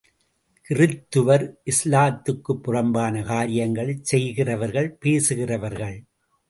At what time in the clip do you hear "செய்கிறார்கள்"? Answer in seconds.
4.05-4.91